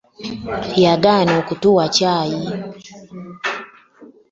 [0.83, 2.41] Yagana okutuwa ccayi.